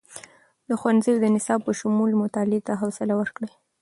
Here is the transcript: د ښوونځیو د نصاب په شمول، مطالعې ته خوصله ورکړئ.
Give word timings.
د 0.67 0.71
ښوونځیو 0.79 1.21
د 1.21 1.25
نصاب 1.35 1.59
په 1.65 1.71
شمول، 1.79 2.11
مطالعې 2.23 2.59
ته 2.67 2.73
خوصله 2.79 3.13
ورکړئ. 3.17 3.51